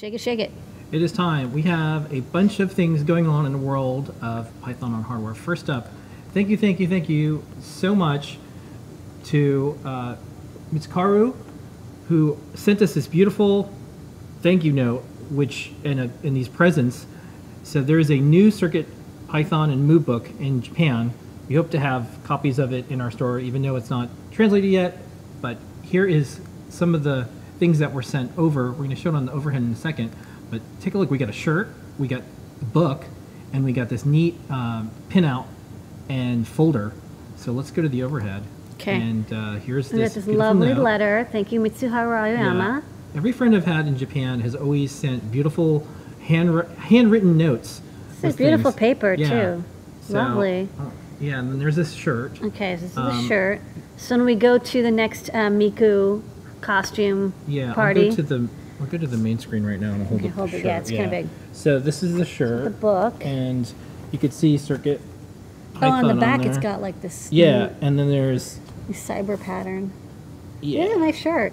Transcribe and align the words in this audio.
Shake 0.00 0.14
it, 0.14 0.20
shake 0.22 0.40
it. 0.40 0.50
It 0.92 1.02
is 1.02 1.12
time. 1.12 1.52
We 1.52 1.60
have 1.60 2.10
a 2.10 2.20
bunch 2.20 2.58
of 2.58 2.72
things 2.72 3.02
going 3.02 3.26
on 3.28 3.44
in 3.44 3.52
the 3.52 3.58
world 3.58 4.14
of 4.22 4.50
Python 4.62 4.94
on 4.94 5.02
hardware. 5.02 5.34
First 5.34 5.68
up, 5.68 5.90
thank 6.32 6.48
you, 6.48 6.56
thank 6.56 6.80
you, 6.80 6.88
thank 6.88 7.10
you 7.10 7.44
so 7.60 7.94
much 7.94 8.38
to 9.24 9.78
uh, 9.84 10.16
Mitsuharu, 10.72 11.36
who 12.08 12.38
sent 12.54 12.80
us 12.80 12.94
this 12.94 13.06
beautiful 13.06 13.70
thank 14.40 14.64
you 14.64 14.72
note, 14.72 15.02
which 15.28 15.70
in, 15.84 15.98
a, 15.98 16.10
in 16.22 16.32
these 16.32 16.48
presents. 16.48 17.04
So 17.62 17.82
there 17.82 17.98
is 17.98 18.10
a 18.10 18.16
new 18.16 18.50
Circuit 18.50 18.86
Python 19.28 19.68
and 19.68 19.86
Mu 19.86 20.00
book 20.00 20.30
in 20.40 20.62
Japan. 20.62 21.12
We 21.46 21.56
hope 21.56 21.70
to 21.72 21.78
have 21.78 22.08
copies 22.24 22.58
of 22.58 22.72
it 22.72 22.90
in 22.90 23.02
our 23.02 23.10
store, 23.10 23.38
even 23.38 23.60
though 23.60 23.76
it's 23.76 23.90
not 23.90 24.08
translated 24.30 24.70
yet. 24.70 24.96
But 25.42 25.58
here 25.82 26.06
is 26.06 26.40
some 26.70 26.94
of 26.94 27.02
the 27.02 27.28
things 27.60 27.78
that 27.78 27.92
were 27.92 28.02
sent 28.02 28.36
over. 28.36 28.70
We're 28.72 28.78
going 28.78 28.90
to 28.90 28.96
show 28.96 29.10
it 29.10 29.14
on 29.14 29.26
the 29.26 29.32
overhead 29.32 29.62
in 29.62 29.70
a 29.72 29.76
second. 29.76 30.10
But 30.50 30.62
take 30.80 30.94
a 30.94 30.98
look. 30.98 31.10
We 31.10 31.18
got 31.18 31.28
a 31.28 31.32
shirt, 31.32 31.68
we 31.98 32.08
got 32.08 32.22
a 32.60 32.64
book, 32.64 33.04
and 33.52 33.64
we 33.64 33.72
got 33.72 33.88
this 33.88 34.04
neat 34.04 34.34
um, 34.50 34.90
pinout 35.10 35.46
and 36.08 36.48
folder. 36.48 36.92
So 37.36 37.52
let's 37.52 37.70
go 37.70 37.82
to 37.82 37.88
the 37.88 38.02
overhead. 38.02 38.42
Okay. 38.74 38.96
And 38.96 39.32
uh, 39.32 39.52
here's 39.56 39.90
this, 39.90 40.14
this 40.14 40.26
lovely 40.26 40.74
note. 40.74 40.82
letter. 40.82 41.28
Thank 41.30 41.52
you, 41.52 41.60
Mitsuharu 41.60 42.16
Aoyama. 42.16 42.82
Yeah. 42.82 43.16
Every 43.16 43.30
friend 43.32 43.54
I've 43.54 43.66
had 43.66 43.86
in 43.86 43.96
Japan 43.96 44.40
has 44.40 44.54
always 44.56 44.90
sent 44.90 45.30
beautiful 45.30 45.86
hand 46.22 46.66
handwritten 46.78 47.36
notes. 47.36 47.82
This 48.20 48.30
is 48.32 48.36
beautiful 48.36 48.70
things. 48.70 48.78
paper, 48.78 49.14
Yeah. 49.14 49.28
too. 49.28 49.64
So, 50.02 50.14
Lovely. 50.14 50.68
uh, 50.78 50.84
yeah, 51.20 51.38
and 51.38 51.50
then 51.50 51.58
there's 51.58 51.76
this 51.76 51.92
shirt. 51.92 52.42
Okay, 52.42 52.76
so 52.76 52.82
this 52.82 52.90
is 52.92 52.98
Um, 52.98 53.06
the 53.22 53.28
shirt. 53.28 53.60
So 53.96 54.16
when 54.16 54.24
we 54.24 54.34
go 54.34 54.56
to 54.58 54.82
the 54.82 54.90
next 54.90 55.28
uh, 55.30 55.48
Miku 55.50 56.22
costume 56.60 57.32
Yeah, 57.48 57.72
party, 57.74 58.04
I'll 58.04 58.10
go 58.10 58.16
to 58.16 58.22
the 58.22 58.48
I'll 58.80 58.86
go 58.86 58.96
to 58.98 59.06
the 59.06 59.16
main 59.18 59.38
screen 59.38 59.64
right 59.64 59.78
now 59.80 59.92
and 59.92 60.06
hold 60.06 60.20
Okay, 60.20 60.28
up 60.30 60.36
the 60.36 60.44
it. 60.44 60.50
shirt. 60.50 60.64
Yeah, 60.64 60.78
it's 60.78 60.90
kinda 60.90 61.10
big. 61.10 61.28
So 61.52 61.78
this 61.78 62.02
is 62.02 62.14
the 62.14 62.24
shirt. 62.24 62.64
the 62.64 62.70
book. 62.70 63.14
and 63.24 63.70
you 64.12 64.18
could 64.18 64.32
see 64.32 64.56
Circuit. 64.56 65.00
oh, 65.82 65.88
on 65.90 66.06
the 66.08 66.14
back 66.14 66.44
it's 66.44 66.58
got 66.58 66.80
like 66.80 67.00
this 67.02 67.28
Yeah, 67.30 67.70
and 67.80 67.98
then 67.98 68.08
there's 68.08 68.58
the 68.88 68.94
cyber 68.94 69.38
pattern. 69.40 69.92
yeah, 70.60 70.86
Yeah, 70.86 70.94
nice 70.96 71.16
shirt. 71.16 71.52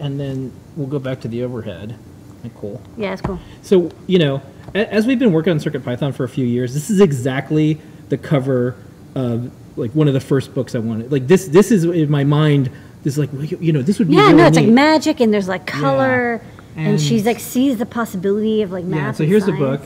and 0.00 0.20
then 0.20 0.52
we'll 0.76 0.86
go 0.88 0.98
back 0.98 1.20
to 1.22 1.28
the 1.28 1.42
overhead. 1.42 1.96
Like, 2.42 2.54
Cool. 2.54 2.80
Yeah, 2.96 3.12
it's 3.14 3.22
cool. 3.22 3.40
So, 3.62 3.90
you 4.06 4.18
know, 4.18 4.40
as 4.74 5.06
we've 5.06 5.18
been 5.18 5.32
working 5.32 5.52
on 5.52 5.58
Circuit 5.60 5.84
Python 5.84 6.12
for 6.12 6.24
a 6.24 6.28
few 6.28 6.44
years, 6.46 6.74
this 6.74 6.90
is 6.90 7.00
exactly 7.00 7.80
the 8.10 8.18
cover 8.18 8.76
of 9.14 9.50
like 9.76 9.90
one 9.92 10.06
of 10.08 10.14
the 10.14 10.20
first 10.20 10.54
books 10.54 10.74
I 10.74 10.78
wanted. 10.78 11.10
Like 11.10 11.26
this, 11.26 11.48
this 11.48 11.70
is 11.72 11.84
in 11.84 12.10
my 12.10 12.22
mind. 12.24 12.70
This 13.06 13.16
is 13.16 13.18
like 13.32 13.60
you 13.60 13.72
know, 13.72 13.82
this 13.82 14.00
would 14.00 14.08
be 14.08 14.14
Yeah, 14.14 14.22
really 14.22 14.34
no, 14.34 14.46
it's 14.48 14.56
like 14.56 14.66
magic 14.66 15.20
and 15.20 15.32
there's 15.32 15.46
like 15.46 15.64
color 15.64 16.42
and, 16.74 16.86
And- 16.88 17.00
she's 17.00 17.24
like 17.24 17.38
sees 17.38 17.78
the 17.78 17.86
possibility 17.86 18.62
of 18.62 18.72
like 18.72 18.84
math. 18.84 18.98
Yeah. 19.00 19.12
So 19.12 19.24
here's 19.24 19.46
the 19.46 19.52
book, 19.52 19.80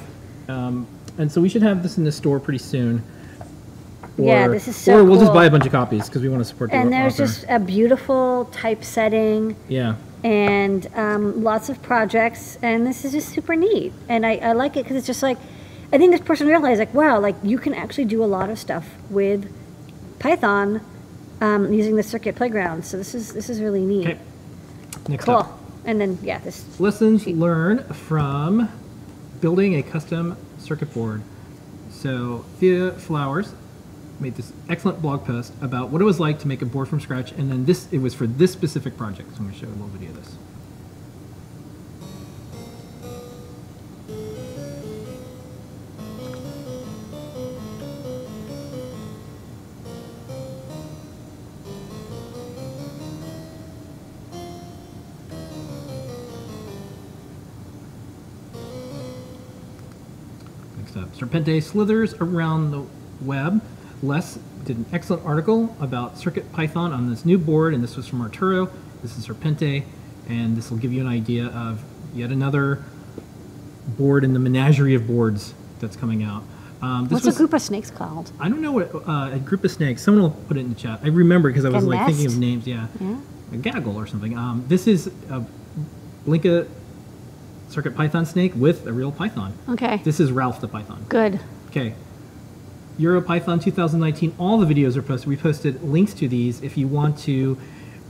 um, 0.49 0.87
and 1.19 1.31
so 1.31 1.43
we 1.43 1.51
should 1.51 1.61
have 1.61 1.83
this 1.83 1.99
in 1.99 2.05
the 2.05 2.13
store 2.13 2.41
pretty 2.41 2.61
soon. 2.61 3.03
Yeah, 4.17 4.47
Or- 4.47 4.53
this 4.53 4.69
is 4.69 4.77
so 4.77 4.97
Or 5.01 5.05
we'll 5.05 5.21
just 5.21 5.35
buy 5.35 5.45
a 5.45 5.51
bunch 5.51 5.67
of 5.67 5.73
copies 5.73 6.07
because 6.07 6.23
we 6.23 6.31
want 6.31 6.41
to 6.41 6.47
support 6.47 6.71
the 6.71 6.77
And 6.79 6.91
there's 6.91 7.21
author. 7.21 7.27
just 7.27 7.45
a 7.51 7.59
beautiful 7.59 8.49
typesetting 8.53 9.55
yeah. 9.69 9.97
and 10.25 10.89
um, 10.97 11.45
lots 11.45 11.69
of 11.69 11.83
projects, 11.83 12.57
and 12.63 12.87
this 12.87 13.05
is 13.05 13.13
just 13.13 13.29
super 13.29 13.55
neat. 13.55 13.93
And 14.09 14.25
I, 14.25 14.37
I 14.37 14.53
like 14.53 14.79
it 14.79 14.85
because 14.85 14.97
it's 14.97 15.07
just 15.07 15.23
like, 15.23 15.37
I 15.93 15.99
think 15.99 16.13
this 16.13 16.23
person 16.23 16.47
realized 16.47 16.79
like, 16.79 16.95
wow, 16.95 17.21
like 17.21 17.37
you 17.43 17.59
can 17.59 17.75
actually 17.75 18.07
do 18.07 18.25
a 18.25 18.31
lot 18.37 18.49
of 18.49 18.59
stuff 18.59 18.95
with 19.11 19.53
Python 20.19 20.81
um, 21.41 21.73
using 21.73 21.97
the 21.97 22.03
Circuit 22.03 22.37
Playground. 22.37 22.85
So 22.85 22.97
this 22.97 23.15
is 23.15 23.33
this 23.33 23.49
is 23.51 23.61
really 23.61 23.85
neat. 23.85 24.07
Okay. 24.09 24.19
Next 25.09 25.25
Cool. 25.25 25.37
up, 25.37 25.59
And 25.85 26.01
then 26.01 26.19
yeah, 26.23 26.39
this 26.39 26.79
lessons 26.81 27.27
learned 27.27 27.85
from 27.97 28.69
building 29.41 29.77
a 29.77 29.83
custom 29.83 30.37
circuit 30.59 30.93
board. 30.93 31.23
So 31.91 32.45
Thea 32.59 32.93
Flowers 32.93 33.55
made 34.21 34.35
this 34.35 34.53
excellent 34.69 35.01
blog 35.01 35.25
post 35.25 35.53
about 35.63 35.89
what 35.89 36.03
it 36.03 36.05
was 36.05 36.21
like 36.21 36.39
to 36.41 36.49
make 36.49 36.61
a 36.61 36.67
board 36.67 36.89
from 36.89 37.01
scratch, 37.01 37.33
and 37.33 37.51
then 37.51 37.65
this 37.65 37.89
it 37.91 37.99
was 37.99 38.15
for 38.15 38.27
this 38.27 38.53
specific 38.53 38.97
project. 38.97 39.31
So 39.31 39.39
I'm 39.39 39.45
going 39.45 39.55
to 39.55 39.61
show 39.61 39.67
a 39.67 39.71
little 39.71 39.89
video 39.89 40.11
of 40.11 40.17
this. 40.17 40.37
Up, 60.97 61.13
Serpente 61.15 61.63
slithers 61.63 62.15
around 62.15 62.73
the 62.73 62.85
web. 63.23 63.63
Les 64.03 64.39
did 64.65 64.77
an 64.77 64.87
excellent 64.93 65.25
article 65.25 65.75
about 65.81 66.19
Circuit 66.19 66.51
Python 66.53 66.93
on 66.93 67.09
this 67.09 67.25
new 67.25 67.39
board, 67.39 67.75
and 67.75 67.83
this 67.83 67.97
was 67.97 68.07
from 68.09 68.21
Arturo. 68.21 68.69
This 69.03 69.17
is 69.17 69.27
Serpente, 69.27 69.85
and 70.29 70.57
this 70.57 70.71
will 70.71 70.79
give 70.79 70.93
you 70.93 71.01
an 71.01 71.07
idea 71.07 71.47
of 71.47 71.83
yet 72.15 72.31
another 72.31 72.83
board 73.99 74.25
in 74.25 74.33
the 74.33 74.39
menagerie 74.39 74.95
of 74.95 75.07
boards 75.07 75.55
that's 75.81 75.97
coming 75.97 76.23
out. 76.23 76.43
Um, 76.83 77.05
this 77.05 77.13
what's 77.13 77.27
was, 77.27 77.35
a 77.37 77.39
group 77.39 77.53
of 77.53 77.63
snakes 77.63 77.91
called? 77.91 78.33
I 78.41 78.49
don't 78.49 78.61
know 78.63 78.73
what 78.73 78.95
uh, 78.95 79.31
a 79.33 79.39
group 79.39 79.65
of 79.65 79.71
snakes. 79.71 80.03
Someone 80.03 80.23
will 80.23 80.31
put 80.31 80.57
it 80.57 80.61
in 80.61 80.71
the 80.71 80.75
chat. 80.75 81.01
I 81.03 81.09
remember 81.09 81.51
because 81.51 81.65
I 81.65 81.69
was 81.69 81.85
A 81.85 81.89
like 81.89 82.07
thinking 82.07 82.27
of 82.27 82.39
names. 82.39 82.67
Yeah, 82.67 82.87
Yeah. 83.01 83.17
a 83.53 83.57
gaggle 83.59 83.97
or 83.97 84.07
something. 84.07 84.37
Um, 84.37 84.65
this 84.67 84.87
is 84.87 85.09
a 85.29 85.45
Blinka 86.27 86.67
Circuit 87.71 87.95
Python 87.95 88.27
snake 88.27 88.53
with 88.57 88.87
a 88.87 88.93
real 88.93 89.13
Python. 89.13 89.55
Okay. 89.69 89.99
This 90.05 90.19
is 90.19 90.33
Ralph 90.33 90.61
the 90.61 90.67
Python. 90.67 91.07
Good. 91.09 91.41
Okay. 91.69 91.95
EuroPython 92.99 93.63
2019, 93.63 94.35
all 94.39 94.59
the 94.59 94.67
videos 94.67 94.97
are 94.97 95.03
posted. 95.03 95.29
We 95.29 95.37
posted 95.37 95.83
links 95.83 96.13
to 96.15 96.29
these 96.29 96.63
if 96.63 96.77
you 96.77 96.89
want 96.89 97.17
to 97.21 97.57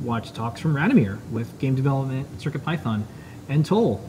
watch 0.03 0.33
talks 0.33 0.61
from 0.61 0.75
Radomir 0.75 1.19
with 1.31 1.59
game 1.59 1.75
development, 1.75 2.41
Circuit 2.41 2.65
Python, 2.65 3.07
and 3.49 3.65
Toll, 3.65 4.03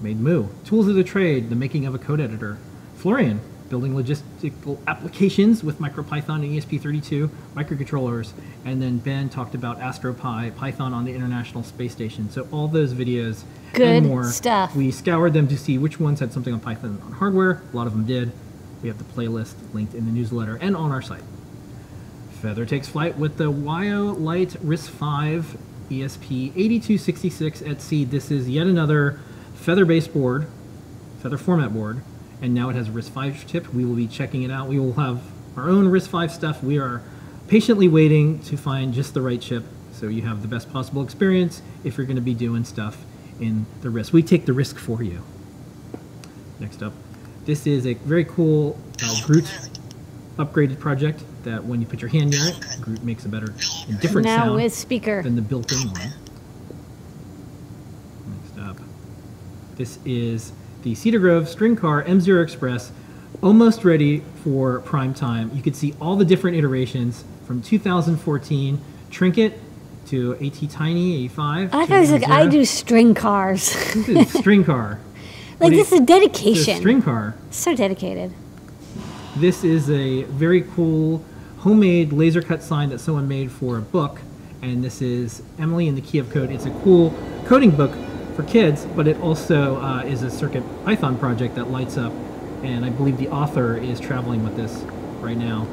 made 0.00 0.20
Mu. 0.20 0.46
Tools 0.64 0.86
of 0.86 0.94
the 0.94 1.04
Trade, 1.04 1.50
the 1.50 1.56
making 1.56 1.84
of 1.84 1.94
a 1.94 1.98
code 1.98 2.20
editor. 2.20 2.56
Florian, 2.94 3.40
building 3.68 3.94
logistical 3.94 4.78
applications 4.86 5.64
with 5.64 5.78
MicroPython 5.78 6.36
and 6.36 6.62
ESP32, 6.62 7.28
microcontrollers. 7.54 8.32
And 8.64 8.80
then 8.80 8.98
Ben 8.98 9.28
talked 9.28 9.54
about 9.54 9.80
Astro 9.80 10.12
Pi, 10.12 10.50
Python 10.56 10.92
on 10.92 11.04
the 11.04 11.14
International 11.14 11.62
Space 11.62 11.92
Station. 11.92 12.30
So 12.30 12.46
all 12.50 12.68
those 12.68 12.92
videos 12.94 13.44
Good 13.72 13.88
and 13.88 14.06
more. 14.06 14.24
stuff. 14.30 14.74
We 14.74 14.90
scoured 14.90 15.32
them 15.32 15.48
to 15.48 15.58
see 15.58 15.78
which 15.78 15.98
ones 15.98 16.20
had 16.20 16.32
something 16.32 16.52
on 16.52 16.60
Python 16.60 17.00
on 17.04 17.12
hardware. 17.12 17.62
A 17.72 17.76
lot 17.76 17.86
of 17.86 17.92
them 17.92 18.06
did. 18.06 18.32
We 18.82 18.88
have 18.88 18.98
the 18.98 19.04
playlist 19.04 19.54
linked 19.72 19.94
in 19.94 20.06
the 20.06 20.12
newsletter 20.12 20.56
and 20.56 20.76
on 20.76 20.92
our 20.92 21.02
site. 21.02 21.22
Feather 22.42 22.66
takes 22.66 22.88
flight 22.88 23.16
with 23.16 23.38
the 23.38 23.50
WIO 23.50 24.18
Lite 24.18 24.50
RISC-V 24.64 25.58
ESP 25.90 26.52
8266 26.56 27.62
at 27.62 27.80
sea. 27.80 28.04
This 28.04 28.30
is 28.30 28.48
yet 28.48 28.66
another 28.66 29.18
Feather-based 29.54 30.12
board, 30.12 30.46
Feather 31.22 31.38
format 31.38 31.72
board, 31.72 32.02
and 32.40 32.54
now 32.54 32.68
it 32.68 32.76
has 32.76 32.88
a 32.88 32.92
RISC-V 32.92 33.46
chip. 33.46 33.72
We 33.72 33.84
will 33.84 33.94
be 33.94 34.06
checking 34.06 34.42
it 34.42 34.50
out. 34.50 34.68
We 34.68 34.78
will 34.78 34.94
have 34.94 35.22
our 35.56 35.68
own 35.68 35.86
RISC-V 35.86 36.28
stuff. 36.32 36.62
We 36.62 36.78
are 36.78 37.02
patiently 37.48 37.88
waiting 37.88 38.40
to 38.40 38.56
find 38.56 38.92
just 38.92 39.14
the 39.14 39.22
right 39.22 39.40
chip 39.40 39.64
so 39.92 40.08
you 40.08 40.22
have 40.22 40.42
the 40.42 40.48
best 40.48 40.70
possible 40.72 41.02
experience 41.02 41.62
if 41.84 41.96
you're 41.96 42.06
going 42.06 42.16
to 42.16 42.22
be 42.22 42.34
doing 42.34 42.64
stuff 42.64 43.04
in 43.40 43.66
the 43.80 43.90
RIS. 43.90 44.12
We 44.12 44.22
take 44.22 44.44
the 44.46 44.52
risk 44.52 44.78
for 44.78 45.02
you. 45.02 45.22
Next 46.60 46.82
up, 46.82 46.92
this 47.44 47.66
is 47.66 47.86
a 47.86 47.94
very 47.94 48.24
cool 48.24 48.78
uh, 49.02 49.14
Groot 49.24 49.44
upgraded 50.36 50.78
project 50.78 51.22
that 51.44 51.64
when 51.64 51.80
you 51.80 51.86
put 51.86 52.00
your 52.00 52.10
hand 52.10 52.30
near 52.30 52.48
it, 52.48 52.78
Groot 52.80 53.02
makes 53.02 53.24
a 53.24 53.28
better 53.28 53.54
and 53.88 54.00
different 54.00 54.26
now 54.26 54.44
sound 54.44 54.56
with 54.56 54.74
speaker. 54.74 55.22
than 55.22 55.36
the 55.36 55.42
built-in 55.42 55.78
one. 55.78 56.12
Next 58.26 58.58
up, 58.58 58.76
this 59.76 59.98
is 60.04 60.52
the 60.82 60.94
Cedar 60.94 61.18
Grove 61.18 61.48
String 61.48 61.76
Car 61.76 62.02
M0 62.04 62.42
Express, 62.42 62.92
almost 63.42 63.84
ready 63.84 64.22
for 64.42 64.80
prime 64.80 65.14
time. 65.14 65.50
You 65.54 65.62
can 65.62 65.74
see 65.74 65.94
all 66.00 66.16
the 66.16 66.24
different 66.24 66.56
iterations 66.56 67.24
from 67.46 67.62
2014 67.62 68.80
Trinket 69.10 69.58
to 70.06 70.34
AT 70.34 70.70
Tiny 70.70 71.14
85. 71.24 71.74
I 71.74 71.86
thought 71.86 71.96
it 71.96 72.00
was 72.00 72.10
like 72.12 72.28
I 72.28 72.46
M0. 72.46 72.50
do 72.50 72.64
string 72.64 73.14
cars. 73.14 73.74
Is 73.96 74.32
string 74.32 74.64
car. 74.64 75.00
like 75.60 75.60
What 75.60 75.70
this 75.70 75.92
is 75.92 75.98
This 76.00 76.06
dedication. 76.06 76.76
string 76.76 77.02
car. 77.02 77.34
So 77.50 77.74
dedicated. 77.74 78.32
This 79.36 79.64
is 79.64 79.90
a 79.90 80.22
very 80.24 80.62
cool 80.62 81.22
homemade 81.58 82.12
laser 82.12 82.40
cut 82.42 82.62
sign 82.62 82.90
that 82.90 83.00
someone 83.00 83.26
made 83.28 83.50
for 83.50 83.76
a 83.78 83.82
book. 83.82 84.20
And 84.62 84.82
this 84.82 85.02
is 85.02 85.42
Emily 85.58 85.88
and 85.88 85.96
the 85.96 86.00
Key 86.02 86.18
of 86.18 86.30
Code. 86.30 86.50
It's 86.50 86.64
a 86.66 86.70
cool 86.82 87.12
coding 87.44 87.70
book 87.72 87.90
for 88.36 88.42
kids, 88.44 88.86
but 88.94 89.08
it 89.08 89.18
also 89.20 89.80
uh, 89.80 90.02
is 90.02 90.22
a 90.22 90.30
Circuit 90.30 90.62
Python 90.84 91.18
project 91.18 91.54
that 91.54 91.70
lights 91.70 91.96
up. 91.96 92.12
And 92.62 92.84
I 92.84 92.90
believe 92.90 93.16
the 93.16 93.28
author 93.28 93.76
is 93.76 93.98
traveling 93.98 94.44
with 94.44 94.56
this 94.56 94.82
right 95.20 95.36
now. 95.36 95.66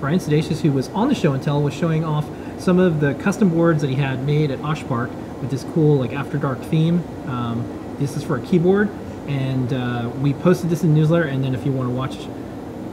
Brian 0.00 0.18
Sedacious, 0.18 0.60
who 0.60 0.72
was 0.72 0.88
on 0.90 1.08
the 1.08 1.14
show 1.14 1.32
and 1.32 1.42
tell, 1.42 1.62
was 1.62 1.74
showing 1.74 2.04
off 2.04 2.26
some 2.58 2.78
of 2.78 3.00
the 3.00 3.14
custom 3.14 3.48
boards 3.48 3.80
that 3.82 3.88
he 3.88 3.96
had 3.96 4.24
made 4.24 4.50
at 4.50 4.60
Osh 4.60 4.84
Park 4.84 5.10
with 5.40 5.50
this 5.50 5.64
cool 5.72 5.96
like 5.96 6.12
After 6.12 6.38
Dark 6.38 6.60
theme. 6.62 7.02
Um, 7.28 7.64
This 7.98 8.16
is 8.16 8.24
for 8.24 8.36
a 8.36 8.40
keyboard, 8.40 8.88
and 9.28 9.72
uh, 9.72 10.10
we 10.20 10.34
posted 10.34 10.70
this 10.70 10.82
in 10.82 10.92
the 10.92 11.00
newsletter. 11.00 11.28
And 11.28 11.44
then 11.44 11.54
if 11.54 11.64
you 11.64 11.70
want 11.70 11.88
to 11.88 11.94
watch 11.94 12.16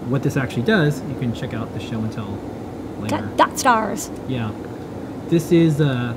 what 0.07 0.21
this 0.21 0.37
actually 0.37 0.63
does, 0.63 1.01
you 1.01 1.15
can 1.19 1.33
check 1.33 1.53
out 1.53 1.73
the 1.73 1.79
show 1.79 1.99
and 1.99 2.11
tell 2.11 2.29
later. 2.99 3.17
Dot, 3.17 3.37
dot 3.37 3.59
stars. 3.59 4.11
Yeah. 4.27 4.51
This 5.29 5.51
is 5.51 5.79
a 5.79 6.15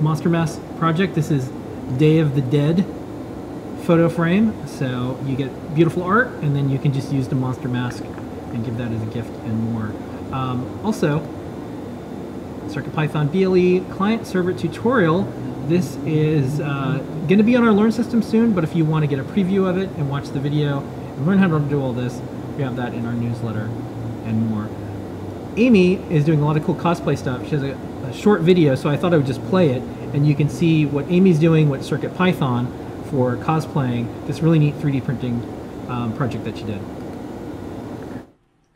Monster 0.00 0.28
Mask 0.28 0.60
project. 0.78 1.14
This 1.14 1.30
is 1.30 1.50
Day 1.98 2.18
of 2.18 2.34
the 2.34 2.42
Dead 2.42 2.84
photo 3.82 4.08
frame. 4.08 4.66
So 4.66 5.18
you 5.24 5.36
get 5.36 5.74
beautiful 5.74 6.02
art, 6.02 6.28
and 6.42 6.54
then 6.54 6.68
you 6.68 6.78
can 6.78 6.92
just 6.92 7.12
use 7.12 7.28
the 7.28 7.36
Monster 7.36 7.68
Mask 7.68 8.04
and 8.04 8.64
give 8.64 8.76
that 8.78 8.90
as 8.92 9.02
a 9.02 9.06
gift 9.06 9.30
and 9.44 9.72
more. 9.72 9.92
Um, 10.32 10.80
also, 10.84 11.20
CircuitPython 12.66 13.30
BLE 13.30 13.94
client 13.94 14.26
server 14.26 14.52
tutorial. 14.52 15.22
This 15.68 15.96
is 16.04 16.60
uh, 16.60 16.98
going 17.26 17.38
to 17.38 17.44
be 17.44 17.56
on 17.56 17.64
our 17.64 17.72
Learn 17.72 17.92
system 17.92 18.22
soon, 18.22 18.52
but 18.52 18.64
if 18.64 18.74
you 18.74 18.84
want 18.84 19.02
to 19.02 19.06
get 19.06 19.18
a 19.18 19.24
preview 19.24 19.68
of 19.68 19.78
it 19.78 19.88
and 19.96 20.10
watch 20.10 20.28
the 20.28 20.40
video 20.40 20.80
and 20.80 21.26
learn 21.26 21.38
how 21.38 21.48
to 21.48 21.58
do 21.60 21.80
all 21.80 21.92
this, 21.92 22.20
we 22.56 22.62
have 22.62 22.76
that 22.76 22.94
in 22.94 23.06
our 23.06 23.12
newsletter 23.12 23.70
and 24.24 24.48
more. 24.48 24.68
Amy 25.56 25.94
is 26.10 26.24
doing 26.24 26.40
a 26.40 26.44
lot 26.44 26.56
of 26.56 26.64
cool 26.64 26.74
cosplay 26.74 27.16
stuff. 27.16 27.42
She 27.44 27.50
has 27.50 27.62
a, 27.62 27.76
a 28.06 28.12
short 28.12 28.42
video, 28.42 28.74
so 28.74 28.88
I 28.88 28.96
thought 28.96 29.12
I 29.12 29.16
would 29.16 29.26
just 29.26 29.44
play 29.46 29.70
it, 29.70 29.82
and 30.14 30.26
you 30.26 30.34
can 30.34 30.48
see 30.48 30.86
what 30.86 31.06
Amy's 31.10 31.38
doing 31.38 31.68
with 31.68 31.82
CircuitPython 31.82 33.10
for 33.10 33.36
cosplaying 33.36 34.26
this 34.26 34.40
really 34.40 34.58
neat 34.58 34.74
3D 34.76 35.04
printing 35.04 35.42
um, 35.88 36.16
project 36.16 36.44
that 36.44 36.56
she 36.56 36.64
did. 36.64 36.80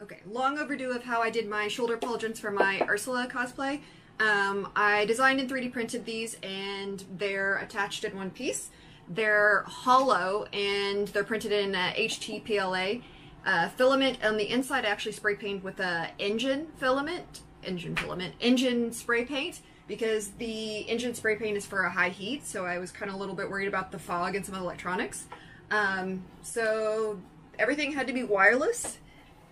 Okay, 0.02 0.20
long 0.28 0.58
overdue 0.58 0.90
of 0.90 1.04
how 1.04 1.20
I 1.20 1.30
did 1.30 1.48
my 1.48 1.68
shoulder 1.68 1.96
pauldrons 1.96 2.38
for 2.38 2.50
my 2.50 2.80
Ursula 2.88 3.28
cosplay. 3.30 3.80
Um, 4.18 4.68
I 4.76 5.04
designed 5.06 5.40
and 5.40 5.48
3D 5.50 5.72
printed 5.72 6.04
these, 6.04 6.36
and 6.42 7.04
they're 7.16 7.56
attached 7.58 8.04
in 8.04 8.16
one 8.16 8.30
piece. 8.30 8.70
They're 9.08 9.64
hollow, 9.66 10.46
and 10.52 11.08
they're 11.08 11.24
printed 11.24 11.52
in 11.52 11.74
uh, 11.74 11.92
HTPLA 11.96 13.02
uh, 13.46 13.68
filament. 13.70 14.18
On 14.24 14.36
the 14.36 14.50
inside, 14.50 14.84
I 14.84 14.88
actually 14.88 15.12
spray 15.12 15.36
paint 15.36 15.64
with 15.64 15.80
a 15.80 16.08
engine 16.18 16.68
filament, 16.78 17.40
engine 17.64 17.96
filament, 17.96 18.34
engine 18.40 18.92
spray 18.92 19.24
paint, 19.24 19.60
because 19.86 20.28
the 20.38 20.78
engine 20.88 21.14
spray 21.14 21.36
paint 21.36 21.56
is 21.56 21.66
for 21.66 21.82
a 21.82 21.90
high 21.90 22.10
heat, 22.10 22.46
so 22.46 22.64
I 22.64 22.78
was 22.78 22.92
kind 22.92 23.08
of 23.08 23.16
a 23.16 23.18
little 23.18 23.34
bit 23.34 23.50
worried 23.50 23.68
about 23.68 23.90
the 23.90 23.98
fog 23.98 24.36
and 24.36 24.44
some 24.44 24.54
of 24.54 24.60
the 24.60 24.66
electronics. 24.66 25.26
Um, 25.70 26.24
so 26.42 27.20
everything 27.58 27.92
had 27.92 28.06
to 28.06 28.12
be 28.12 28.22
wireless 28.22 28.98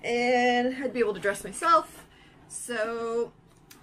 and 0.03 0.75
had 0.75 0.89
to 0.89 0.93
be 0.93 1.01
able 1.01 1.15
to 1.15 1.21
dress 1.21 1.45
myself. 1.45 2.07
So 2.49 3.33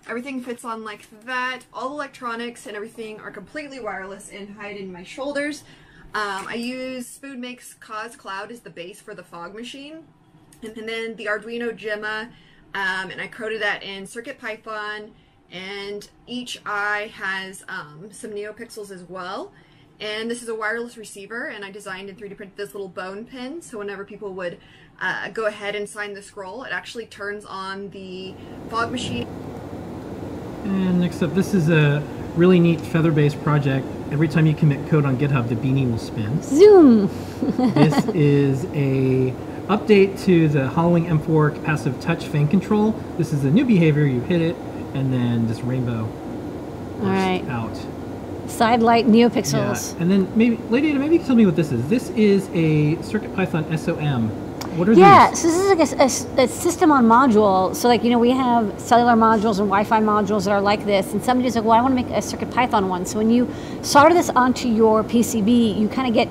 everything 0.08 0.42
fits 0.42 0.64
on 0.66 0.84
like 0.84 1.08
that. 1.26 1.62
All 1.74 1.92
electronics 1.92 2.68
and 2.68 2.76
everything 2.76 3.20
are 3.20 3.32
completely 3.32 3.80
wireless 3.80 4.30
and 4.32 4.56
hide 4.56 4.78
in 4.78 4.92
my 4.92 5.04
shoulders. 5.04 5.64
Um, 6.14 6.48
I 6.48 6.56
use 6.56 7.08
Spoon 7.08 7.42
Makes 7.42 7.74
Cause 7.74 8.16
Cloud 8.16 8.50
as 8.50 8.62
the 8.62 8.70
base 8.70 9.02
for 9.02 9.14
the 9.14 9.24
fog 9.24 9.54
machine. 9.54 10.06
And 10.64 10.88
then 10.88 11.16
the 11.18 11.26
Arduino 11.26 11.76
Gemma, 11.76 12.30
um, 12.76 13.10
and 13.10 13.22
I 13.22 13.28
coded 13.28 13.62
that 13.62 13.82
in 13.82 14.04
CircuitPython. 14.04 15.12
And 15.52 16.10
each 16.28 16.60
eye 16.66 17.12
has 17.16 17.64
um, 17.70 18.10
some 18.12 18.32
NeoPixels 18.32 18.92
as 18.92 19.04
well. 19.04 19.54
And 20.00 20.30
this 20.30 20.44
is 20.44 20.50
a 20.50 20.56
wireless 20.56 20.98
receiver, 20.98 21.48
and 21.48 21.64
I 21.64 21.72
designed 21.72 22.10
and 22.10 22.20
3D 22.20 22.36
printed 22.36 22.58
this 22.58 22.74
little 22.74 22.90
bone 22.90 23.24
pin, 23.24 23.62
so 23.62 23.78
whenever 23.78 24.04
people 24.04 24.34
would 24.34 24.60
uh, 25.00 25.30
go 25.30 25.46
ahead 25.46 25.74
and 25.74 25.88
sign 25.88 26.14
the 26.14 26.22
scroll, 26.22 26.64
it 26.64 26.74
actually 26.74 27.06
turns 27.06 27.46
on 27.46 27.90
the 27.92 28.34
fog 28.70 28.92
machine. 28.92 29.26
And 30.66 31.00
next 31.00 31.22
up, 31.22 31.34
this 31.34 31.54
is 31.54 31.70
a 31.70 32.04
really 32.36 32.60
neat 32.60 32.82
feather-based 32.82 33.42
project. 33.42 33.88
Every 34.12 34.28
time 34.28 34.46
you 34.46 34.54
commit 34.54 34.86
code 34.90 35.06
on 35.06 35.18
GitHub, 35.18 35.48
the 35.48 35.56
beanie 35.56 35.90
will 35.90 35.98
spin. 35.98 36.42
Zoom. 36.42 37.10
this 37.74 38.06
is 38.14 38.66
a 38.74 39.34
update 39.68 40.24
to 40.26 40.48
the 40.48 40.60
HalloWing 40.70 41.08
M4 41.08 41.56
capacitive 41.58 42.00
touch 42.02 42.26
fan 42.28 42.48
control. 42.48 42.92
This 43.18 43.34
is 43.34 43.44
a 43.44 43.52
new 43.52 43.66
behavior. 43.66 44.06
You 44.06 44.22
hit 44.22 44.42
it, 44.42 44.56
and 44.94 45.12
then 45.12 45.48
this 45.48 45.62
rainbow 45.62 46.08
All 47.02 47.06
right. 47.08 47.44
out. 47.50 47.76
Side 48.50 48.82
light 48.82 49.08
neopixels. 49.08 49.94
Yeah. 49.96 50.02
And 50.02 50.12
then 50.12 50.32
maybe, 50.38 50.58
Lady 50.70 50.90
Ada, 50.92 51.00
maybe 51.00 51.14
you 51.16 51.20
can 51.20 51.28
tell 51.28 51.36
me 51.36 51.46
what 51.48 51.56
this 51.56 51.72
is. 51.72 51.88
This 51.90 52.10
is 52.12 52.48
a 52.54 52.96
CircuitPython 52.98 53.78
SOM. 53.80 54.30
What 54.78 54.90
are 54.90 54.94
Yeah, 54.94 55.30
these? 55.30 55.40
so 55.42 55.48
this 55.48 55.58
is 55.58 56.26
like 56.28 56.40
a 56.40 56.48
system 56.48 56.92
on 56.92 57.06
module. 57.06 57.74
So 57.76 57.88
like 57.88 58.04
you 58.04 58.12
know 58.12 58.20
we 58.20 58.32
have 58.32 58.80
cellular 58.80 59.14
modules 59.14 59.60
and 59.60 59.70
Wi-Fi 59.70 60.02
modules 60.02 60.46
that 60.46 60.52
are 60.52 60.62
like 60.62 60.86
this, 60.86 61.14
and 61.14 61.24
somebody's 61.24 61.56
like, 61.56 61.64
well, 61.66 61.74
I 61.80 61.82
want 61.82 61.98
to 61.98 62.04
make 62.04 62.12
a 62.14 62.22
Circuit 62.22 62.52
Python 62.52 62.88
one. 62.90 63.06
So 63.06 63.18
when 63.18 63.32
you 63.32 63.52
solder 63.82 64.14
this 64.14 64.30
onto 64.30 64.68
your 64.68 65.04
PCB, 65.04 65.80
you 65.80 65.88
kind 65.88 66.08
of 66.08 66.14
get 66.14 66.28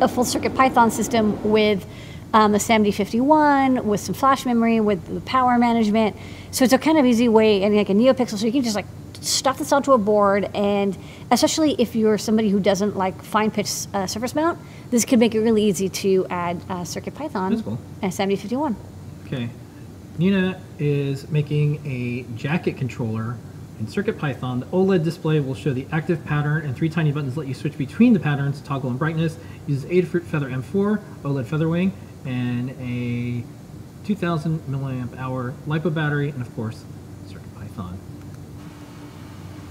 a 0.00 0.06
full 0.08 0.24
Circuit 0.24 0.54
Python 0.54 0.90
system 0.90 1.42
with 1.42 1.84
um, 2.34 2.52
the 2.52 2.58
SAMD51, 2.58 3.84
with 3.84 4.00
some 4.00 4.14
flash 4.14 4.44
memory, 4.44 4.80
with 4.80 5.06
the 5.12 5.20
power 5.22 5.58
management. 5.58 6.16
So 6.50 6.64
it's 6.64 6.72
a 6.72 6.78
kind 6.78 6.98
of 6.98 7.06
easy 7.06 7.28
way, 7.28 7.62
and 7.62 7.74
like 7.74 7.90
a 7.90 7.94
NeoPixel, 7.94 8.38
so 8.38 8.46
you 8.46 8.52
can 8.52 8.62
just 8.62 8.76
like 8.76 8.86
stuff 9.20 9.58
this 9.58 9.72
onto 9.72 9.92
a 9.92 9.98
board, 9.98 10.48
and 10.54 10.96
especially 11.30 11.74
if 11.78 11.96
you're 11.96 12.18
somebody 12.18 12.48
who 12.48 12.60
doesn't 12.60 12.96
like 12.96 13.20
fine 13.22 13.50
pitch 13.50 13.70
uh, 13.94 14.06
surface 14.06 14.34
mount, 14.34 14.58
this 14.90 15.04
could 15.04 15.18
make 15.18 15.34
it 15.34 15.40
really 15.40 15.64
easy 15.64 15.88
to 15.88 16.26
add 16.30 16.60
uh, 16.68 16.84
Circuit 16.84 17.14
Python 17.14 17.52
That's 17.52 17.62
cool. 17.62 17.78
and 18.02 18.12
7051. 18.12 18.76
Okay. 19.26 19.48
Nina 20.18 20.60
is 20.78 21.28
making 21.30 21.84
a 21.84 22.22
jacket 22.36 22.76
controller 22.78 23.36
in 23.78 23.86
CircuitPython. 23.86 24.60
The 24.60 24.66
OLED 24.66 25.04
display 25.04 25.40
will 25.40 25.54
show 25.54 25.74
the 25.74 25.86
active 25.92 26.24
pattern 26.24 26.64
and 26.64 26.74
three 26.74 26.88
tiny 26.88 27.12
buttons 27.12 27.36
let 27.36 27.46
you 27.46 27.54
switch 27.54 27.76
between 27.76 28.14
the 28.14 28.20
patterns, 28.20 28.62
toggle 28.62 28.88
and 28.88 28.98
brightness. 28.98 29.36
Uses 29.66 29.84
Adafruit 29.90 30.24
Feather 30.24 30.48
M4, 30.48 31.02
OLED 31.22 31.46
Feather 31.46 31.68
Wing, 31.68 31.92
and 32.26 32.70
a 32.80 33.44
2000 34.06 34.60
milliamp 34.68 35.16
hour 35.18 35.54
LiPo 35.66 35.94
battery, 35.94 36.28
and 36.30 36.42
of 36.42 36.54
course, 36.54 36.84
CircuitPython. 37.28 37.96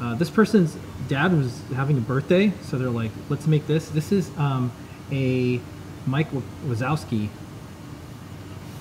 Uh, 0.01 0.15
this 0.15 0.29
person's 0.29 0.75
dad 1.07 1.31
was 1.33 1.61
having 1.75 1.97
a 1.97 2.01
birthday, 2.01 2.51
so 2.63 2.77
they're 2.77 2.89
like, 2.89 3.11
let's 3.29 3.47
make 3.47 3.65
this. 3.67 3.89
This 3.89 4.11
is 4.11 4.29
um, 4.37 4.71
a 5.11 5.59
Mike 6.05 6.29
Wazowski 6.65 7.29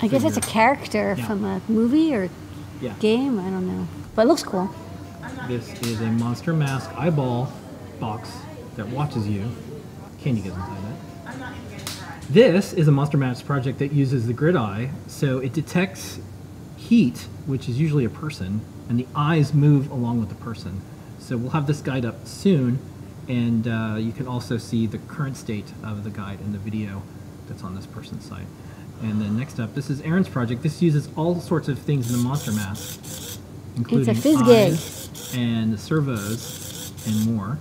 I 0.02 0.08
guess 0.08 0.24
it's 0.24 0.36
a 0.36 0.40
character 0.40 1.14
Yeah. 1.16 1.26
from 1.26 1.44
a 1.44 1.62
movie 1.68 2.14
or 2.14 2.28
yeah. 2.80 2.92
game. 2.98 3.38
I 3.38 3.44
don't 3.48 3.66
know, 3.66 3.86
but 4.14 4.22
it 4.22 4.28
looks 4.28 4.42
cool. 4.42 4.68
This 5.48 5.72
is 5.82 6.00
a 6.00 6.06
Monster 6.06 6.52
Mask 6.52 6.90
eyeball 6.96 7.50
box 8.00 8.30
that 8.76 8.86
watches 8.88 9.26
you. 9.26 9.48
Candy 10.20 10.40
goes 10.42 10.52
inside. 10.52 10.83
This 12.30 12.72
is 12.72 12.88
a 12.88 12.90
Monster 12.90 13.18
Mask 13.18 13.44
project 13.44 13.78
that 13.80 13.92
uses 13.92 14.26
the 14.26 14.32
grid 14.32 14.56
eye, 14.56 14.90
so 15.06 15.38
it 15.40 15.52
detects 15.52 16.18
heat, 16.76 17.26
which 17.46 17.68
is 17.68 17.78
usually 17.78 18.06
a 18.06 18.10
person, 18.10 18.62
and 18.88 18.98
the 18.98 19.06
eyes 19.14 19.52
move 19.52 19.90
along 19.90 20.20
with 20.20 20.30
the 20.30 20.34
person. 20.36 20.80
So 21.18 21.36
we'll 21.36 21.50
have 21.50 21.66
this 21.66 21.82
guide 21.82 22.06
up 22.06 22.26
soon, 22.26 22.78
and 23.28 23.68
uh, 23.68 23.96
you 23.98 24.10
can 24.10 24.26
also 24.26 24.56
see 24.56 24.86
the 24.86 24.98
current 24.98 25.36
state 25.36 25.66
of 25.82 26.02
the 26.02 26.10
guide 26.10 26.40
in 26.40 26.52
the 26.52 26.58
video 26.58 27.02
that's 27.46 27.62
on 27.62 27.74
this 27.74 27.86
person's 27.86 28.24
site. 28.24 28.46
And 29.02 29.20
then 29.20 29.36
next 29.36 29.60
up, 29.60 29.74
this 29.74 29.90
is 29.90 30.00
Aaron's 30.00 30.28
project. 30.28 30.62
This 30.62 30.80
uses 30.80 31.10
all 31.16 31.40
sorts 31.40 31.68
of 31.68 31.78
things 31.78 32.10
in 32.10 32.16
the 32.16 32.24
Monster 32.24 32.52
Mask, 32.52 33.38
including 33.76 34.14
Fizzgig. 34.14 34.72
eyes 34.72 35.34
and 35.36 35.78
servos 35.78 36.90
and 37.06 37.34
more. 37.34 37.58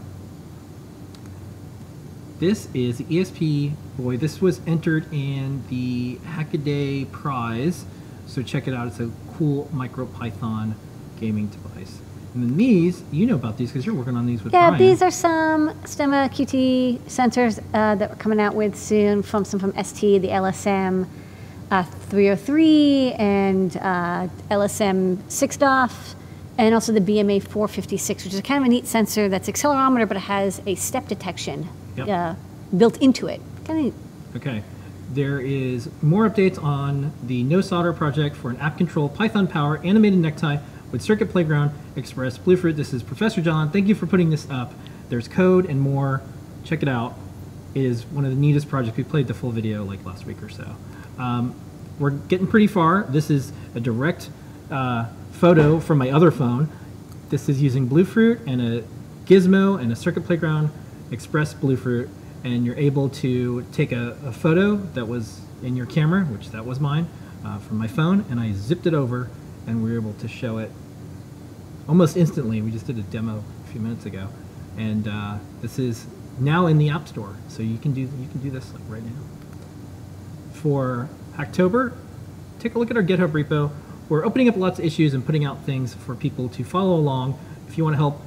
This 2.44 2.68
is 2.74 2.98
the 2.98 3.06
ESP 3.06 3.72
Boy. 3.98 4.18
This 4.18 4.42
was 4.42 4.60
entered 4.68 5.06
in 5.14 5.64
the 5.70 6.18
Hackaday 6.26 7.10
Prize, 7.10 7.86
so 8.28 8.42
check 8.42 8.68
it 8.68 8.74
out. 8.74 8.86
It's 8.88 9.00
a 9.00 9.10
cool 9.38 9.70
MicroPython 9.74 10.74
gaming 11.22 11.48
device. 11.48 12.02
And 12.34 12.44
then 12.44 12.58
these, 12.58 13.02
you 13.14 13.28
know 13.28 13.36
about 13.36 13.56
these 13.58 13.72
because 13.72 13.86
you're 13.86 13.96
working 13.96 14.18
on 14.18 14.26
these 14.26 14.44
with 14.44 14.52
Yeah, 14.52 14.72
Brian. 14.72 14.78
these 14.78 15.02
are 15.02 15.10
some 15.10 15.70
Stemma 15.84 16.30
QT 16.32 17.00
sensors 17.04 17.60
uh, 17.74 17.96
that 17.96 18.10
we're 18.10 18.18
coming 18.18 18.42
out 18.42 18.56
with 18.56 18.76
soon 18.76 19.24
from 19.24 19.46
some 19.46 19.58
from 19.58 19.72
ST, 19.82 20.22
the 20.22 20.28
LSM 20.28 21.08
uh, 21.72 21.84
303 21.84 23.14
and 23.14 23.78
uh, 23.78 24.28
LSM 24.52 25.18
6 25.32 25.56
DOF, 25.56 26.16
and 26.58 26.76
also 26.76 26.92
the 26.92 27.00
BMA 27.00 27.42
456, 27.42 28.26
which 28.26 28.34
is 28.34 28.42
kind 28.42 28.62
of 28.62 28.66
a 28.66 28.70
neat 28.70 28.86
sensor 28.86 29.30
that's 29.30 29.48
accelerometer, 29.48 30.06
but 30.06 30.18
it 30.18 30.24
has 30.24 30.62
a 30.66 30.76
step 30.76 31.08
detection 31.08 31.70
Yep. 31.96 32.08
uh, 32.08 32.36
built 32.76 33.02
into 33.02 33.28
it. 33.28 33.42
Kind 33.66 33.88
of. 33.88 34.36
Okay. 34.36 34.64
There 35.12 35.40
is 35.40 35.90
more 36.02 36.28
updates 36.28 36.62
on 36.62 37.14
the 37.24 37.44
No 37.44 37.62
Solder 37.62 37.94
project 37.94 38.36
for 38.36 38.50
an 38.50 38.58
app 38.58 38.78
control 38.78 39.10
Python 39.10 39.48
Power 39.48 39.78
animated 39.84 40.20
necktie 40.20 40.58
with 40.92 41.02
Circuit 41.02 41.30
Playground 41.30 41.72
Express 41.96 42.38
Bluefruit. 42.38 42.76
This 42.76 42.94
is 42.94 43.04
Professor 43.04 43.42
John. 43.42 43.70
Thank 43.70 43.88
you 43.88 43.96
for 43.96 44.08
putting 44.08 44.30
this 44.32 44.50
up. 44.50 44.74
There's 45.10 45.28
code 45.28 45.66
and 45.68 45.80
more. 45.80 46.22
Check 46.64 46.82
it 46.82 46.90
out. 46.90 47.16
It 47.76 47.86
is 47.86 48.06
one 48.06 48.26
of 48.26 48.32
the 48.32 48.38
neatest 48.38 48.70
projects. 48.70 48.98
We 48.98 49.04
played 49.04 49.28
the 49.28 49.34
full 49.34 49.52
video 49.52 49.84
like 49.84 50.04
last 50.06 50.26
week 50.26 50.42
or 50.42 50.50
so. 50.50 50.76
Um, 51.20 51.54
we're 52.00 52.12
getting 52.12 52.48
pretty 52.48 52.68
far. 52.68 53.04
This 53.10 53.30
is 53.30 53.52
a 53.76 53.80
direct 53.80 54.30
uh, 54.72 55.08
photo 55.32 55.80
from 55.80 56.00
my 56.00 56.10
other 56.10 56.32
phone. 56.32 56.70
This 57.30 57.50
is 57.50 57.62
using 57.62 57.88
Bluefruit 57.88 58.40
and 58.48 58.62
a 58.62 58.84
Gizmo 59.26 59.80
and 59.80 59.92
a 59.92 59.96
Circuit 59.96 60.26
Playground 60.26 60.72
Express 61.12 61.54
Bluefruit. 61.54 62.10
and 62.44 62.66
you're 62.66 62.78
able 62.78 63.10
to 63.10 63.66
take 63.72 63.92
a, 63.92 64.18
a 64.26 64.32
photo 64.32 64.76
that 64.76 65.08
was 65.08 65.42
in 65.62 65.76
your 65.76 65.86
camera, 65.86 66.26
which 66.26 66.50
that 66.52 66.66
was 66.66 66.80
mine, 66.80 67.08
uh, 67.46 67.58
from 67.60 67.78
my 67.78 67.88
phone, 67.88 68.26
and 68.30 68.40
I 68.40 68.52
zipped 68.54 68.86
it 68.86 68.94
over, 68.94 69.30
and 69.66 69.84
we 69.84 69.92
were 69.92 69.98
able 69.98 70.14
to 70.16 70.28
show 70.28 70.58
it 70.58 70.70
almost 71.88 72.18
instantly. 72.18 72.62
We 72.62 72.72
just 72.72 72.88
did 72.88 72.98
a 72.98 73.02
demo 73.04 73.44
a 73.64 73.68
few 73.72 73.80
minutes 73.80 74.06
ago, 74.06 74.28
and 74.78 75.08
uh, 75.08 75.38
this 75.62 75.80
is 75.80 76.06
now 76.40 76.68
in 76.68 76.78
the 76.78 76.90
App 76.90 77.08
Store, 77.08 77.36
so 77.48 77.64
you 77.64 77.78
can 77.78 77.94
do 77.94 78.02
you 78.02 78.28
can 78.32 78.42
do 78.42 78.50
this 78.50 78.74
like 78.74 78.82
right 78.88 79.04
now. 79.04 79.12
For 80.54 81.10
October, 81.40 81.94
take 82.60 82.76
a 82.76 82.80
look 82.80 82.92
at 82.92 82.98
our 82.98 83.04
GitHub 83.04 83.32
repo. 83.32 83.72
We're 84.10 84.26
opening 84.26 84.50
up 84.50 84.58
lots 84.58 84.80
of 84.80 84.86
issues 84.86 85.14
and 85.14 85.26
putting 85.26 85.46
out 85.46 85.64
things 85.64 85.94
for 85.94 86.16
people 86.16 86.50
to 86.50 86.64
follow 86.64 86.96
along. 86.96 87.40
If 87.68 87.78
you 87.78 87.84
want 87.84 87.94
to 87.94 87.98
help 87.98 88.22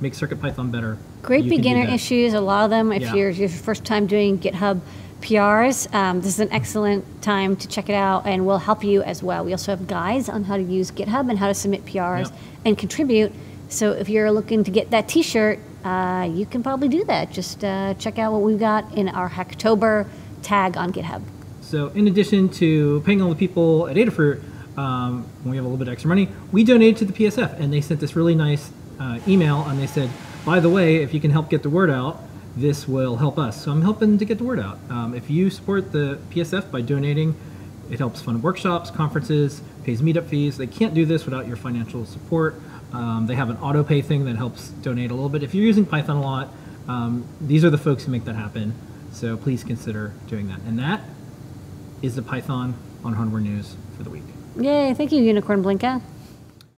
make 0.00 0.14
CircuitPython 0.14 0.70
better, 0.70 0.98
Great 1.22 1.44
you 1.44 1.50
can 1.50 1.56
do 1.56 1.62
beginner 1.62 1.94
issues. 1.94 2.34
A 2.34 2.40
lot 2.40 2.64
of 2.64 2.70
them, 2.70 2.92
if 2.92 3.02
Yeah. 3.02 3.14
you're 3.14 3.30
your 3.30 3.48
first 3.48 3.84
time 3.84 4.06
doing 4.06 4.38
GitHub 4.38 4.80
PRs, 5.20 5.92
um, 5.94 6.20
this 6.20 6.34
is 6.34 6.40
an 6.40 6.48
excellent 6.50 7.04
time 7.22 7.56
to 7.56 7.68
check 7.68 7.88
it 7.88 7.94
out, 7.94 8.26
and 8.26 8.46
we'll 8.46 8.58
help 8.58 8.82
you 8.82 9.02
as 9.02 9.22
well. 9.22 9.44
We 9.44 9.52
also 9.52 9.72
have 9.72 9.86
guides 9.86 10.28
on 10.28 10.44
how 10.44 10.56
to 10.56 10.62
use 10.62 10.90
GitHub 10.90 11.28
and 11.28 11.38
how 11.38 11.48
to 11.48 11.54
submit 11.54 11.84
PRs 11.84 12.32
and 12.64 12.78
contribute. 12.78 13.32
So 13.68 13.92
if 13.92 14.08
you're 14.08 14.32
looking 14.32 14.64
to 14.64 14.70
get 14.70 14.90
that 14.90 15.08
T-shirt, 15.08 15.58
uh, 15.84 16.28
you 16.32 16.46
can 16.46 16.62
probably 16.62 16.88
do 16.88 17.04
that. 17.04 17.30
Just 17.30 17.64
uh, 17.64 17.94
check 17.94 18.18
out 18.18 18.32
what 18.32 18.42
we've 18.42 18.58
got 18.58 18.92
in 18.94 19.08
our 19.08 19.30
Hacktober 19.30 20.06
tag 20.42 20.76
on 20.76 20.92
GitHub. 20.92 21.22
So, 21.60 21.88
in 21.88 22.08
addition 22.08 22.48
to 22.50 23.00
paying 23.06 23.22
all 23.22 23.28
the 23.28 23.36
people 23.36 23.86
at 23.86 23.96
Adafruit, 23.96 24.42
um, 24.76 25.24
when 25.42 25.52
we 25.52 25.56
have 25.56 25.64
a 25.64 25.68
little 25.68 25.78
bit 25.78 25.88
of 25.88 25.92
extra 25.92 26.08
money, 26.08 26.28
we 26.50 26.64
donated 26.64 26.96
to 26.96 27.04
the 27.04 27.12
PSF, 27.12 27.58
and 27.60 27.72
they 27.72 27.80
sent 27.80 28.00
this 28.00 28.16
really 28.16 28.34
nice 28.34 28.70
uh, 29.00 29.18
email, 29.26 29.64
and 29.66 29.80
they 29.80 29.86
said, 29.86 30.10
"By 30.44 30.60
the 30.60 30.70
way, 30.70 30.96
if 30.96 31.12
you 31.12 31.20
can 31.20 31.30
help 31.30 31.50
get 31.50 31.62
the 31.62 31.70
word 31.70 31.90
out, 31.90 32.20
this 32.56 32.86
will 32.86 33.16
help 33.16 33.38
us." 33.38 33.64
So, 33.64 33.72
I'm 33.72 33.82
helping 33.82 34.18
to 34.18 34.24
get 34.24 34.38
the 34.38 34.44
word 34.44 34.60
out. 34.60 34.78
Um, 34.88 35.14
if 35.14 35.30
you 35.30 35.50
support 35.50 35.90
the 35.90 36.18
PSF 36.30 36.70
by 36.70 36.82
donating, 36.82 37.34
it 37.90 37.98
helps 37.98 38.22
fund 38.22 38.42
workshops, 38.42 38.90
conferences, 38.90 39.62
pays 39.84 40.02
meetup 40.02 40.28
fees. 40.28 40.56
They 40.56 40.66
can't 40.66 40.94
do 40.94 41.04
this 41.04 41.24
without 41.24 41.48
your 41.48 41.56
financial 41.56 42.04
support. 42.04 42.60
Um, 42.92 43.26
they 43.26 43.34
have 43.34 43.50
an 43.50 43.56
auto 43.58 43.82
pay 43.82 44.02
thing 44.02 44.24
that 44.26 44.36
helps 44.36 44.68
donate 44.68 45.10
a 45.10 45.14
little 45.14 45.28
bit. 45.28 45.42
If 45.42 45.54
you're 45.54 45.64
using 45.64 45.86
Python 45.86 46.16
a 46.16 46.22
lot, 46.22 46.48
um, 46.88 47.24
these 47.40 47.64
are 47.64 47.70
the 47.70 47.78
folks 47.78 48.04
who 48.04 48.12
make 48.12 48.24
that 48.24 48.34
happen. 48.34 48.74
So 49.12 49.36
please 49.36 49.64
consider 49.64 50.12
doing 50.28 50.48
that. 50.48 50.60
And 50.60 50.78
that 50.78 51.00
is 52.02 52.16
the 52.16 52.22
Python 52.22 52.74
on 53.04 53.14
Hardware 53.14 53.40
News 53.40 53.76
for 53.96 54.02
the 54.02 54.10
week. 54.10 54.24
Yay! 54.56 54.94
Thank 54.94 55.12
you, 55.12 55.22
Unicorn 55.22 55.62
Blinka. 55.62 56.02